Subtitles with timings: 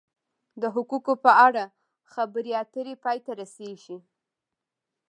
[0.61, 1.63] د حقوقو په اړه
[2.13, 3.97] خبرې اترې پای ته رسیږي.